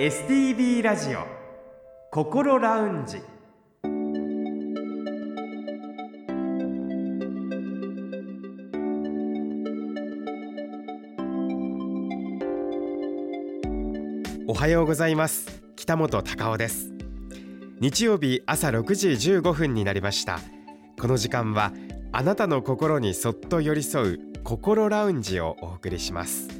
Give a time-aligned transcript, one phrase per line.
[0.00, 1.26] STB ラジオ
[2.10, 3.18] 心ラウンジ。
[14.48, 15.62] おはようございます。
[15.76, 16.94] 北本孝雄です。
[17.80, 20.40] 日曜日朝6時15分になりました。
[20.98, 21.74] この時間は
[22.10, 26.59] あなたの心にそっと寄り添う心ラウンジをお送りします。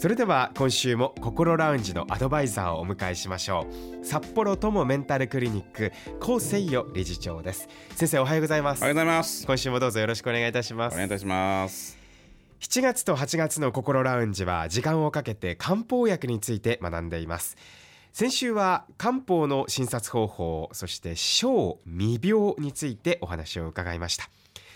[0.00, 3.66] それでは今週も心ラウンジのアドバイザーをお迎えしましょ
[4.00, 4.02] う。
[4.02, 7.68] 札幌友メンタルクリニック高誠代理事長です。
[7.96, 8.78] 先生おはようございます。
[8.78, 9.44] おはようございます。
[9.44, 10.94] 今週もどうぞよろしくお願いいたします。
[10.94, 11.98] お願いいたします。
[12.60, 17.58] 7月と8月の心ラウンジは時間をかけて漢方薬について学んでいます。
[18.14, 24.28] 先週は漢方の診察方法そして小未病についてお話を伺いました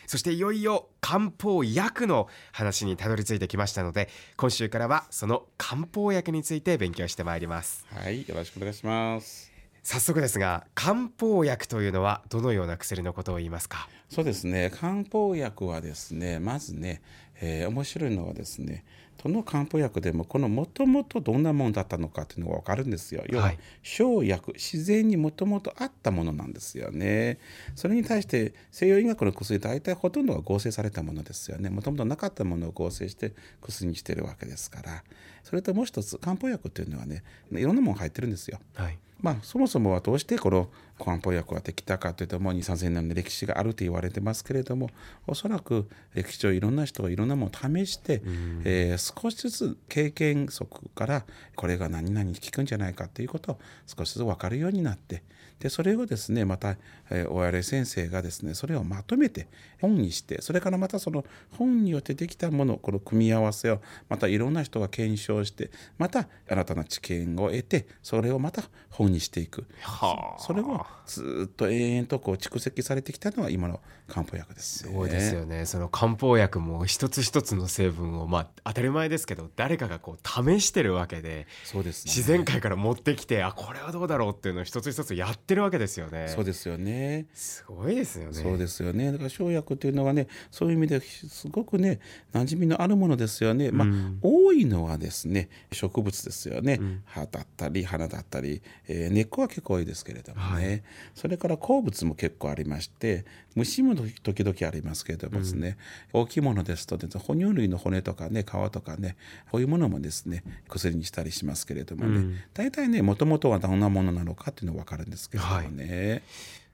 [0.06, 7.86] そしていよいよ漢方薬の話にたどり着いてきましたので今週からはその漢方薬について勉強してまいります。
[7.90, 9.53] はいよろしくお願いします。
[9.84, 13.86] 早速ですが漢方薬というのはどのような薬のことを言いますか？
[14.08, 17.02] そうですね漢方薬はですねまずね、
[17.40, 18.82] えー、面白いのはですね
[19.22, 23.24] どの漢方薬でもこのもともとどんなものだったのかっていうのが分かるんですよ。
[23.28, 27.38] 要は生薬自然にもともとあったものなんですよね。
[27.74, 31.68] それに対して西洋医学の薬大体ほとんどが合成されたものですよね。
[31.68, 35.04] もともとなかったものを合成して薬にしてるわけですから。
[35.42, 38.58] それともう一つ漢方薬っていうのはねいろんなもの入ってるんですよ。
[38.74, 44.90] はいまあ、そもそもはどうしてこの漢方薬ができたかというともう2 3 0年の歴史があると言われてますけれども
[45.26, 48.22] おそらく歴史上いろんな人がいろんなものを試して、
[48.64, 51.24] えー、少しずつ経験則から
[51.56, 55.22] これが何々に効くんじゃないかということを少しずつ分かるようになって
[55.60, 56.76] でそれをですねまた、
[57.10, 59.48] えー、おやれ先生がですねそれをまとめて
[59.80, 61.24] 本にしてそれからまたその
[61.56, 75.66] 本によってできたものこの組み合わせをまたいろんな人が検証してまた新たな知見を得てそれをまた本にしていく、はあ、それをずっと延々とこう蓄積されてきたのは今の漢方薬です、ね、すごいですよね。
[75.66, 86.28] その漢方薬も一つ一つの成分をまあ当たり前ですけど誰かがこう試してるわけでそうです、ね、自然界から持ってきてあこれはどうだろうっていうのを一つ一つやってるわけですよね。
[86.28, 87.26] そうですよね。
[87.34, 88.34] すごいですよね。
[88.34, 89.12] そうですよね。
[89.12, 92.00] だから生薬っていうのはねそういう意味ですごくね
[92.32, 93.70] 馴染みのあるものですよね。
[93.70, 100.82] まあ、うん、多いのはですね植物ですよね、うん、葉だったり花だったり、えー、根っこは結構多いですけれどもね、はい、
[101.14, 105.76] それから鉱物も結構ありまして虫も時々ありますけれどもですね、
[106.12, 109.16] うん、大きいものですと、ね、哺乳類の骨とかね皮とかね
[109.50, 116.10] こういうものもですね薬にしたりしますけれどもね、うん、大体ねもともとはどんなものなのかっていうのは分かるんですけれどもね。
[116.10, 116.22] はい。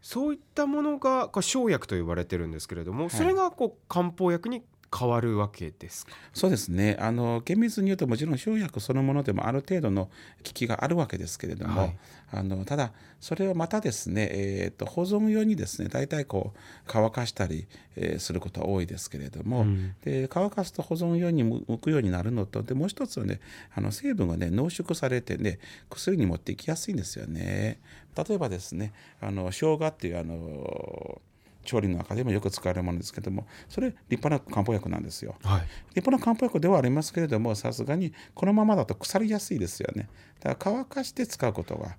[0.02, 6.12] そういったものが生薬と言われてるんですけれども、はい、それがこう漢方薬に変わるわけですか？
[6.34, 6.96] そうですね。
[6.98, 10.10] あの厳密に言うともちろん生薬そのものでもある程度の効
[10.42, 11.98] きがあるわけですけれども、はい、
[12.32, 23.40] あのただそれをまたですね、えーと、保存用にですね大体こう乾かしたり、えー、することは多いですけれども、うん、で乾かすと保存用に向くようになるのとでもう一つはね
[23.74, 27.78] あの成分がね濃縮されてね薬に持っていきやすいんですよね。
[28.16, 31.20] 例えばですねあの生姜っていうあの
[31.64, 35.60] 調理の中でもよく使われるものですけどもそれ立派な漢方薬なんですよ、はい、
[35.94, 40.08] 立派な漢方薬ではありますけれどもさすがにこのままだと腐りやすいですよね。
[40.40, 41.96] だから乾かして使うことが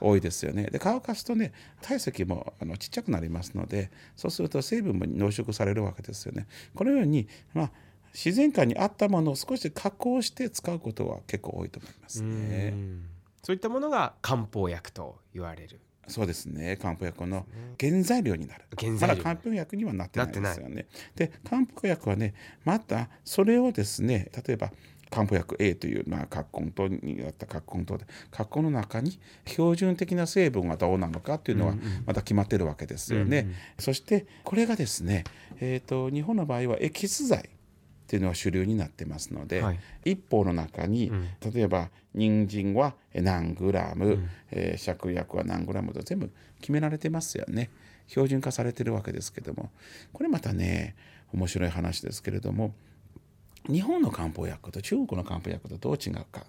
[0.00, 0.64] 多いですよね。
[0.64, 6.46] で乾かすとね体積もあのちっちゃくなりますのでそうすると成分も濃縮されるわけですよね。
[6.74, 7.70] このようにまあ
[8.12, 12.74] 自然界にあったものを少し加工して使うことは結構多いと思いますね。
[13.42, 16.76] そういったものが漢方薬と言われるそうですね。
[16.76, 17.46] 漢方薬の
[17.80, 18.64] 原材料になる。
[19.00, 20.86] まだ漢方薬にはなってないですよね。
[21.16, 22.34] で漢方薬はね
[22.64, 24.72] またそれをですね例えば
[25.10, 31.74] 漢方薬 A という、まあ、葛根糖にあった葛根糖で葛根の中に標準的な成分がどうなのかっていうのは
[32.04, 33.38] また決まってるわけですよね。
[33.40, 35.24] うんうん、そしてこれがですね、
[35.60, 37.48] えーと日本の場合はエキス剤
[38.04, 46.30] っていうのは主流になってますので、はい、一方の中に、うん、例えば人参は何グラム、うん、えー、芍薬は何グラムと全部
[46.60, 47.70] 決められてますよね。
[48.06, 49.70] 標準化されてるわけですけども。
[50.12, 50.94] これまたね
[51.32, 52.74] 面白い話ですけれども
[53.68, 56.44] 日本の漢方薬と中国の漢方薬とどう違うか。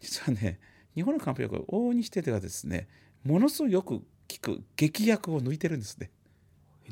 [0.00, 0.58] 実はね
[0.94, 2.88] 日本の漢方薬を往々にしてではですね
[3.22, 4.04] ものすごくよく効
[4.40, 6.10] く劇薬を抜いてるんですね。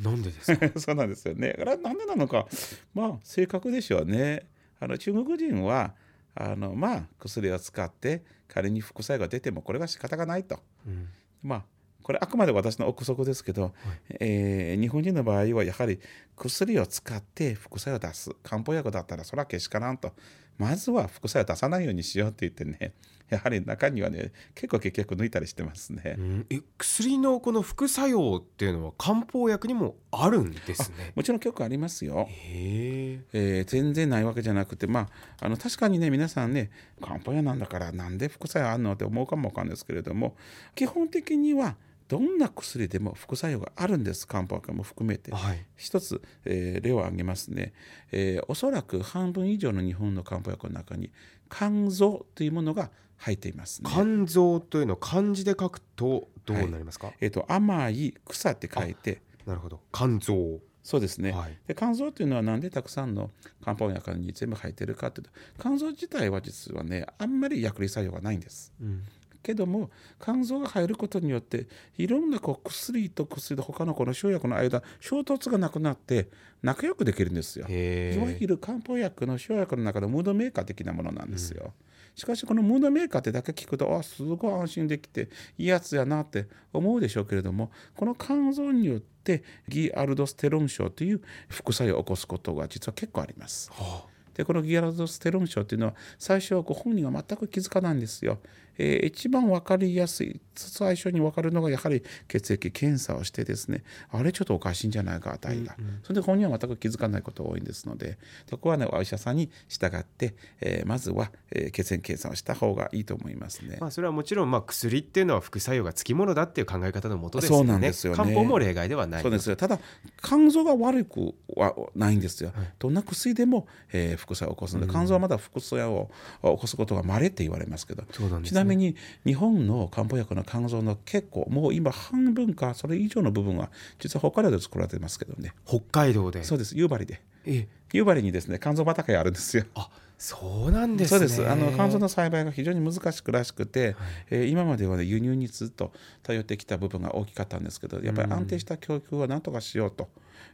[0.02, 0.70] なんでですか？
[0.81, 1.52] そうなんですよね。
[1.52, 2.46] だからなんでなのか
[2.94, 4.46] まあ正確でしょうね。
[4.81, 5.94] あの中国人は
[6.35, 10.58] あのまあ薬を使って仮に副作用が出てもこれは仕方がないと。
[10.87, 11.08] うん
[11.43, 11.64] まあ
[12.02, 13.73] これあくまで私の憶測ですけど、
[14.20, 15.99] えー日本人の場合はやはり
[16.37, 20.12] 薬を使って副作用を出す漢方薬だったらそれはけしからんと
[20.59, 22.93] まずは副作用を出さないようにしようって言ってね
[23.31, 26.15] やはり中にはね結構結局抜いたりしてますね。
[26.19, 32.29] うんえ薬のこの副作用っていうのは漢方薬にもあるんですね もちろん結構ありますよ。
[32.31, 35.09] へええー全然ないわけじゃなくてま
[35.41, 40.37] ああの確かにね皆さんね漢方薬なんだからなんで副作用あんのって思うかもわかんないですけれども
[40.75, 41.77] 基本的には
[42.09, 44.27] どんな薬でも副作用があるんです。
[44.27, 45.33] 漢方薬も含めて。
[45.33, 45.67] はい。
[45.77, 47.73] 一つ、えー例を挙げますね、
[48.12, 51.11] えーおそらく半分以上の日本の漢方薬の中に
[51.51, 53.91] 肝臓というものが入っていますね。
[53.93, 59.23] 肝臓というのを漢字で書くとどうなりますか、えー、と甘い草って書いて。
[59.47, 59.81] なるほど。
[59.93, 60.61] 肝臓。
[60.83, 61.59] そうですね、はい。
[61.67, 63.31] で肝臓というのはなんでたくさんの
[63.65, 68.73] 漢方薬に全部入ってるかというと肝臓自体は実はねあんまり薬理作用がないんです。
[68.81, 69.03] うん
[69.44, 76.29] けども肝臓が入ることによっていろんなこう薬と薬と他のこの生薬の間衝突がなくなって
[76.62, 77.67] 仲良くできるんですよ。
[77.69, 81.75] へいわゆる漢方薬の生薬の中のムードメーカー的なものなんですよ。
[82.17, 93.70] しかしこのムードメーカーってだけ聞くとあすごい安心できていいやつやなって思うでしょうけれどもこの肝臓によってギアルドステロン症という副作用を起こすことが実は結構あります。
[93.73, 98.40] はでこのギアルドステロン症っていうのは最初はご本人が全く気づかないんですよ。
[98.79, 108.19] えー一番分かりやすい最初に分かるのがやはり血液検査をしてですねあれちょっとおかしいんじゃないか値が、それで本人は全く気づかないことが多いんですので
[108.49, 113.79] そこはねお医者さんに従って、えーまずは、えー血液検査をした方がいいと思いますね。
[113.81, 117.65] まあ、それはもちろんまあ薬っていうのは副作用がつきものだっていう考え方のもとですよね。
[117.65, 118.17] そうなんですよね。
[118.17, 119.23] 漢方も例外ではない。
[119.23, 119.56] そうですよ。
[119.56, 119.81] ただ
[120.23, 126.11] 肝臓が悪くはないんですよ、どんな薬でも、えー副作用を起こすので、肝臓はまだ副作用を
[126.43, 139.88] 起こすことが稀って言われますけどそうなんですねちなみに日本の漢方薬の肝臓の結構もう今半分かそれ以上の部分は実は北海道で作られてますけどね北海道でそうです夕張でえ夕張にですね肝臓畑があるんですよあ
[140.19, 143.96] そうなんですねそうですあの肝臓の栽培が非常に難しくらしくて、
[144.31, 150.08] えー今までは、ね、輸入にずっと頼ってきた部分が大きかったんですけどやっぱり安定した供給はなんとかしようと、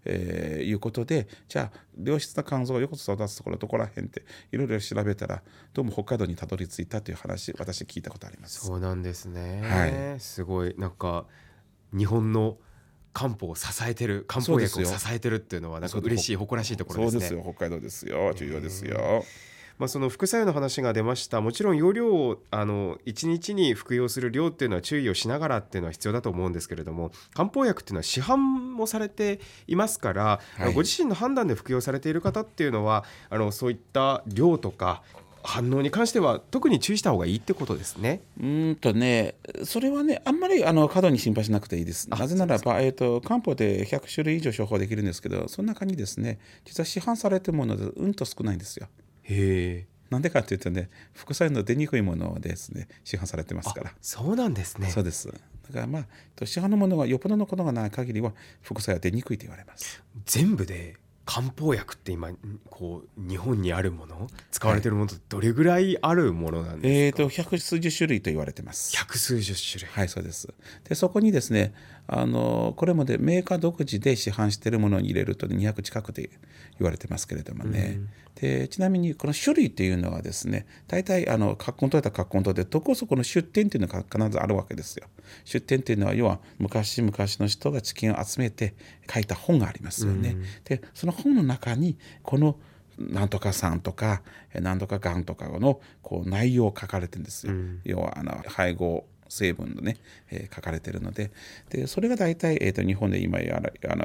[0.04, 5.42] えーいうことでじゃあ良質な肝臓をよく育つところどこら辺っていろいろ調べたら
[5.72, 8.66] どうも北海道にたどり着いたという話私聞いたことあります。
[8.66, 9.62] そうなんですね、
[10.14, 10.74] はすごい。
[10.78, 11.26] なんか
[11.92, 12.58] 日本の
[13.12, 17.20] 漢方を支えてる漢方薬を支えてるっていうのはなんか嬉しい誇らしいところですね。
[17.20, 17.54] そうですよ。
[17.54, 18.32] 北海道ですよ。
[18.34, 19.24] 重要ですよ。
[19.80, 35.02] まあ、その副作用の話が出ましたもちろん容量をあの1日に服用する量っていうのは注意をしながらっていうのは必要だと思うんですけれども漢方薬っていうのは市販もされていますから、あのご自身の判断で服用されている方っていうのはあのそういった量とか
[35.42, 38.20] 反応に関しては特に注意した方がいいってことですね。
[38.38, 42.10] うーんとね、それはね、あんまりあの過度に心配しなくていいです。
[42.10, 48.88] なぜならば、えー、と漢方で100種類以上処方できるんですけど、その中にですね、実は市販されてるものでうんと少ないんですよ。
[49.34, 53.92] へえなんでかっていうとね、副作用の出にくいものをですね、市販されてますから。
[54.00, 55.28] そうなんですねそうです。
[55.28, 55.32] だ
[55.72, 60.02] からまあ、と市販のものがよっぽどのことがない限りは、副作用は出にくいと言われます。
[60.26, 62.32] 全部で漢方薬って今
[62.68, 68.96] こう日本にあるもの使われてるものとどれぐらいあるものなんですか、えっ、と、百数十種類と言われてます。
[68.96, 70.52] 百数十種類はい、そうです。
[70.88, 71.72] で、そこにですね、
[72.12, 76.28] あのこれまでメーカー独自で市販しているものに入れると200近くで
[76.78, 78.00] 言われてますけれどもね。
[78.34, 85.06] でちなみにこの種類っていうのはですね大体あの格好取れた格好取でどこそこの出店っていうのが必ずあるわけですよ。
[85.44, 88.74] 出店っていうのは要は昔々の人が知見を集めて
[89.08, 90.36] 書いた本がありますよね。
[90.64, 92.58] でその本の中にこの
[92.98, 97.52] なんとかさんとかえなんとかがんとかのこう内容を書かれてるんですよ。
[97.84, 99.96] 要はあの配合成分のね、
[100.30, 101.30] えー書かれてるので
[101.70, 104.04] でそれが大体、えー、と日本で今やら、あの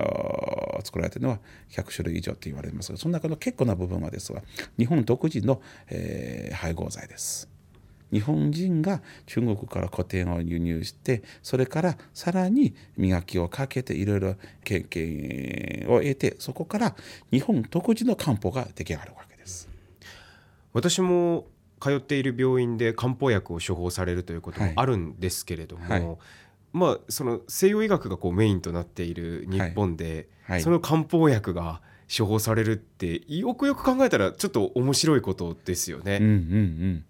[0.82, 1.40] ー作られてるのは
[1.72, 4.44] 100種類以上と言われますがその中の結構な部分はですが
[4.78, 7.50] 日本独自の、えー配合剤です。
[8.12, 16.96] 日本人が中国から古典を輸入してそれからさらに磨きをかけていろいろ経験を得てそこから
[17.32, 19.68] 日本独自の漢方が出来上がるわけです。
[20.72, 21.46] 私も
[21.80, 24.74] 通っている病院で漢方薬を処方されるということもはい。
[24.76, 26.18] あるんですけれども、はい。
[26.74, 30.62] まあその西洋医学がこうメインとなっている日本で、はい。
[30.62, 31.82] その漢方薬が
[32.16, 36.18] 処方されるってよくよく考えたらちょっと面白いことですよね。
[36.22, 37.06] うんうんうん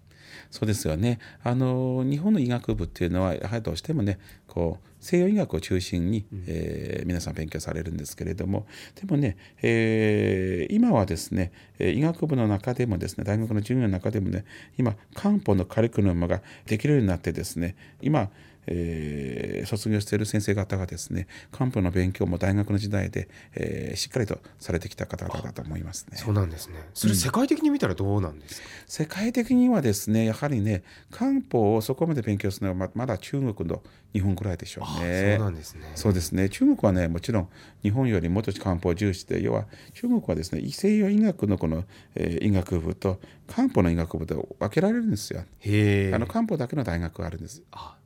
[0.50, 1.18] そうですよね。
[1.42, 14.44] あの日本の医学部っていうのはやはりどうしてもねこう西洋医学を中心に、うん、えー、皆さん勉強されるんですけれどもでもね、えー、今はですね医学部の中でもですね大学の授業の中でもね
[14.78, 18.30] 今漢方のカリキュラムができるようになってですね今
[18.66, 26.16] えー、卒業している先生方がですね漢方の勉強も大学の時代で、えー、しっかりとされてきた方々だと思いますね。
[26.16, 26.74] そうなんですね。
[26.94, 33.82] それ世界的に見たらどうなんですか、うん、世界的にはですねやはりね漢方をそこまで勉強するのはまだ中国の
[34.12, 35.36] 日本ぐらいでしょうね。
[35.38, 35.92] そうなんですね。
[35.94, 36.48] そうですね。
[36.48, 37.48] 中国はねもちろん
[37.82, 45.44] 日本よりもっと漢方を重視で要は中国はですね西洋医学のこの、えー、医学部と漢方の医学部で分けられるんですよ。
[45.60, 47.62] へあの漢方だけの大学があるんです。
[47.72, 47.96] あ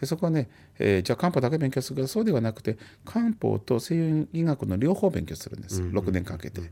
[0.00, 6.62] でそこはね、えー、じゃあ漢方だけ勉強するかそうではなくて漢方と西洋医学の両方勉強するんです、うん、6年かけて。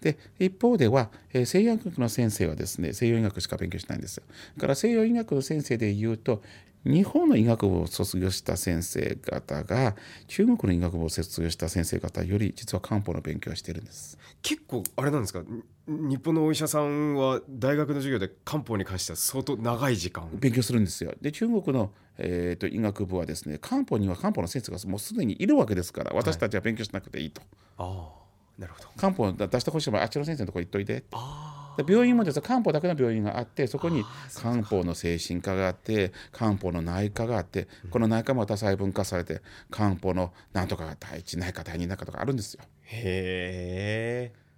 [0.00, 4.24] で一方では、えー、西洋医学の先生はですね西洋医学しか勉強しないんですよ。
[4.56, 6.42] だから西洋医学の先生で言うと
[6.84, 9.94] 日本の医学部を卒業した先生方が
[10.28, 14.18] 中国の医学部を卒業した先生方より実は漢方の勉強をしているんです。
[14.42, 15.42] 結構あれなんですか？
[15.86, 20.28] 日本のお医者さんは大学の授業で漢方に関しては相当長い時間。
[20.32, 21.12] 勉強するんですよ。
[21.20, 27.42] で中国の、えーと、医学部はですね漢方には漢方の先生がもうすでにいるわけですから私たちは勉強しなくていいと、
[27.76, 28.88] はい、ああなるほど。
[28.96, 42.62] 漢方出してほしいばあっちの先生のとこ行っといてああ病院もですね漢方だけの病院があってそこに漢方の精神科があって漢方の内科があってこの内科もまた細分化されて漢方のなんとかが第一内科第二内科とかあるんですよ。
[42.82, 44.49] へえ。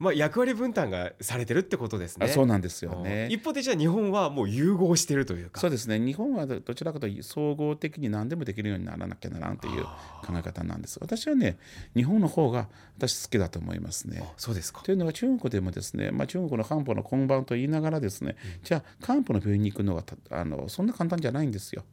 [0.00, 2.26] まあ、役割分担がされてるってことですね。
[2.28, 3.28] そうなんですよね。
[3.30, 5.60] 一方でじゃあ日本はもう融合してるというか。
[5.60, 5.98] そうですね。
[5.98, 10.98] 日本はどちらかというと総合的に何でもできるようにならなきゃならんという考え方なんです。
[11.02, 11.58] 私はね、
[11.94, 14.24] 日本の方が私好きだと思いますね。
[14.38, 14.80] そうですか。
[14.82, 21.84] というのは中国でもですね、まあ、中国の漢方の根盤と言いながらですね、うん、じゃあ漢方の病院に行くのはあのそんな簡単じゃないんですよ。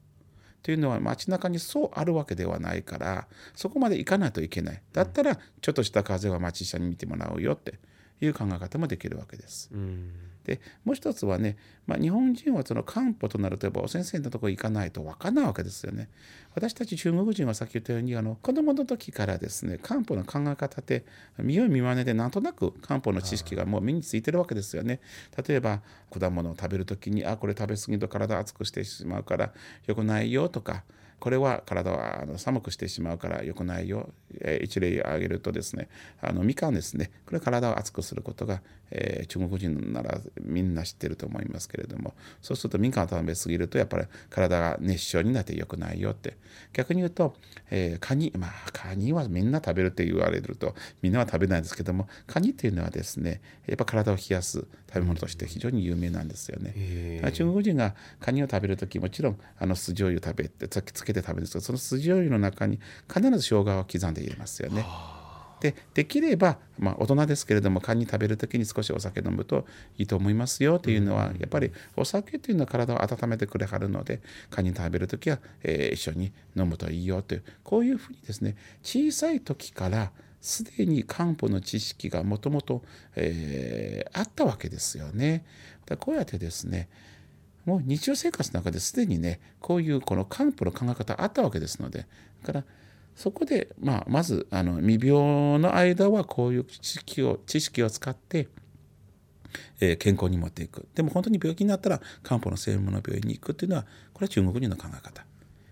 [0.68, 7.76] というのは街中にそうあるわけではないからそこまで行かないといけないだったらちょっとした風は町医者に見てもらうよって
[8.20, 9.70] いう考え方もできるわけです。
[10.48, 16.08] でもう一つはね、まあ、日本人はその漢方となるとやっぱお先生のところ行かないと分からないわけですよね。
[16.56, 21.04] 私たち中国人はさっき言ったようにあの子供の時からですね漢方の考え方って
[21.38, 25.02] 見よう見まねでなんとなく漢方の知識がもう身についてるわけですよね。
[25.46, 29.52] 例えば果物を食べる時にあこれ食べ過ぎると体熱くしてしまうから
[29.86, 30.84] よくないよとか
[31.20, 34.10] これは体はあの寒くしてしまうから良くないよ、
[34.40, 35.90] えー、一例挙げるとですね
[36.22, 37.12] あのみかんですね。
[37.26, 42.14] これ体を熱くすることが、えー、中国人ならみんな知ってると思いますけれども。
[42.42, 46.38] そうするとみかんを食べ過ぎるとやっぱり体が熱傷になって良くないよって。
[46.74, 47.36] 逆に言うと、
[47.72, 57.22] えー、カニまあカニはみんな食べるって言われるとみんなは食べないですけどもカニっていうのはですねやっぱ体を冷やす食べ物として非常に有名なんですよね。
[57.34, 62.80] 中国人がカニを食べる時もちろんあの酢醤油食べてつけて食べるんですけどその酢醤油の中に
[63.12, 64.86] 必ず生姜を刻んで入れますよね。
[65.60, 69.66] でできれば、まあ、大人ですけれどもカニ食べる時に少しお酒飲むと
[69.98, 74.22] いいと思いますよというのは、やっぱりお酒というのは体を温めてくれはるので
[74.52, 80.12] カニ食べる時は、えー、一緒に飲むといいよというこういうふうにですね小さい時から
[80.42, 82.84] すでに漢方の知識がもともと
[84.14, 85.44] あったわけですよね。
[85.86, 86.88] だこうやってですね
[87.68, 92.08] もう日常生活の中ですでにねこういうこの漢方の考え方あったわけですので
[92.42, 92.64] だから
[93.14, 98.48] そこで、まあ、まずあの未病の間はこういう知識を知識を使って、
[99.80, 100.88] え、健康に持っていく。
[100.94, 105.26] でも本当に病気になったら漢方の専門の病院に行くっていうのはこれは中国人の考え方。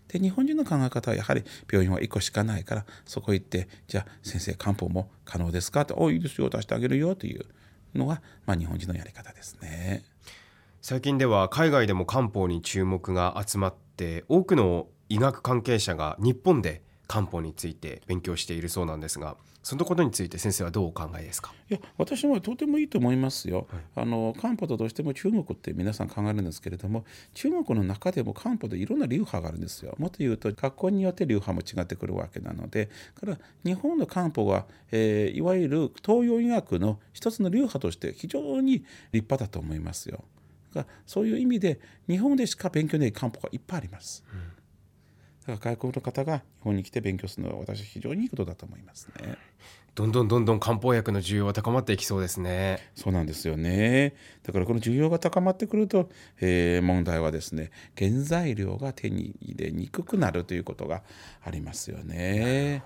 [0.07, 5.81] で日本人の考え方はやはり病院は1個しかないからそこ行ってじゃあ先生漢方も可能ですか？
[5.81, 7.45] って「おいいですよ出してあげるよ」という
[7.93, 10.03] のが、まあ、日本人のやり方ですね。
[10.87, 21.55] 最近では海外でも漢方に注目が集まって多くの医学関係者が日本で漢方について勉強しているそうなんですがそのことについて先生はどうお考えですか？
[21.71, 23.65] いや私はとてもいいと思いますよ、
[23.95, 29.95] はい、あの漢方とどうしても中国って皆さん考えるんですけれども中国の中でも漢方でいろんな流派があるんですよ。
[29.97, 40.23] もっと言うと学校によって流派も違ってくるわけなのでから日本の漢方は、えー、いわゆる東洋医学の一つの流派として非常に立派だと思いますよ
[40.75, 44.23] がそういう意味で日本でしか勉強できない漢方がいっぱいあります。
[45.47, 49.37] うん、だから外国の方が日本に来て勉強するのは私は非常にいいことだと思いますね。
[49.95, 52.79] どんどんどんどん漢方薬の需要は高まっていきそうですね。
[52.95, 54.13] そうなんですよね。
[54.43, 56.09] だからこの需要が高まってくると、
[56.41, 61.01] えー、問題はですね、原材料が手に入れにくくなるということが
[61.41, 62.83] ありますよね。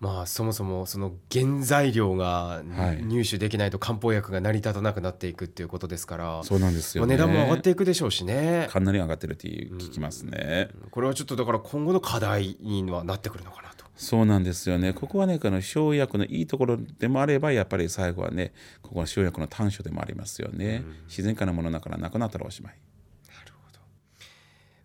[0.00, 2.62] まあそもそもその原材料が
[3.02, 8.66] 入手できないと漢方薬が成り立たなくなっていくっていうことですから、そうなんですよ、ね、値段も上がっていくでしょうしね。
[8.70, 13.84] かなり上がってるって聞きますね、うん、これはちょっとだから今後の課題にはなってくるのかなと。
[13.94, 14.94] そうなんですよね。
[14.94, 22.74] ここはねこの生薬のいいところでもあればやっぱり最後はねここは生薬の短所でもありますよね、うん、自然界のものだからなくなったらおしまい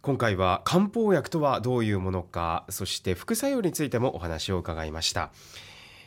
[0.05, 5.31] 今回は漢方薬とはどういうものかそして副作用についてもお話を伺いました。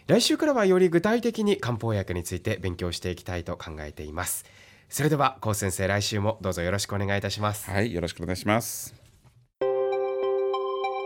[0.07, 4.45] 来週からはより具体的に漢方薬について勉強していきたいと考えています。
[4.89, 7.69] それでは高先生来週もどうぞよろしくお願いいたします。
[7.69, 8.95] はいよろしくお願いします。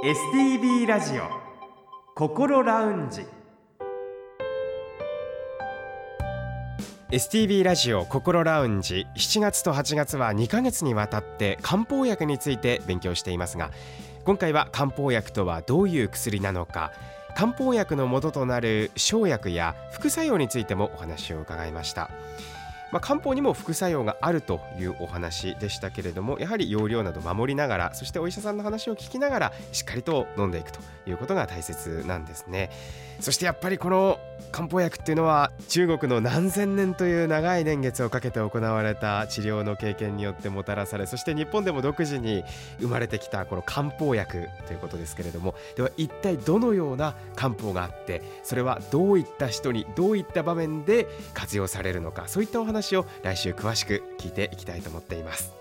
[0.05, 1.23] STB ラジオ
[2.15, 3.25] 心ラウンジ
[7.13, 13.71] STB ラジオ心ラウンジ7月と8月は2ヶ月にわたって漢方薬について勉強していますが
[14.25, 16.91] 今回は漢方薬とはどういう薬なのか
[17.37, 22.11] 漢方薬の元となる生薬や副作用についてもお話を伺いました。
[22.93, 32.71] まあ、漢方にも副作用があるというお話でしたけれどもやはり容量など守りながらそしてお医者さんの話を聞きながらしっかりと飲んでいくということが大切なんですね。
[33.21, 34.19] そしてやっぱりこの
[34.51, 42.43] 漢方薬っていうのは中国の何千年という長い年月をかけて行われた治療の経験によってもたらされそして日本でも独自に
[42.81, 55.53] 生まれてきたこの漢方薬ということですけれどもでは一体どのような漢方があってそれはどういった人にどういった場面で活用されるのかそういったお話を来週詳しく聞いていきたいと思っています。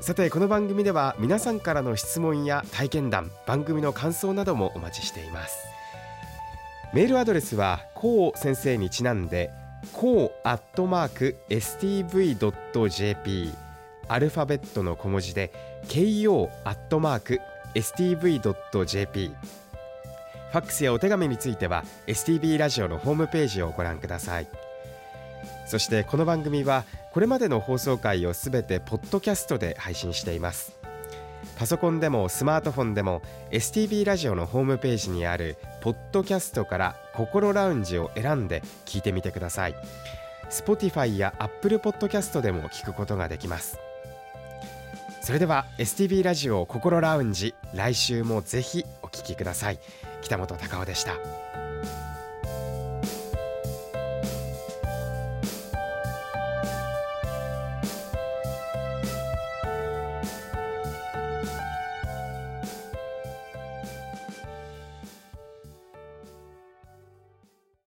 [0.00, 5.56] さてこの番組では皆さんからの質問や体験談番組の感想などもお待ちしています。
[6.92, 9.50] メールアドレスはこう先生にちなんで
[9.92, 13.52] こうアットマーク stv.jp
[14.08, 15.52] アルファベットの小文字で
[15.88, 17.40] ko アットマーク
[17.74, 24.65] stv.jp ファックスやお手紙については STB ラジオのホームページをご覧ください。
[25.66, 30.72] そしてこの番組はこれまでの放送回をすべてポッドキャストで配信しています。
[31.58, 39.74] パソコンでもスマートフォンでも STB ラジオのホームページにあるポッドキャストから心ラウンジを選んで聞いてみてください。
[40.50, 43.78] Spotify や Apple Podcast でも聞くことができます。
[45.22, 49.78] それでは STB ラジオ心ラウンジ来週もぜひお聞きください。
[50.22, 51.65] 北本隆夫でした。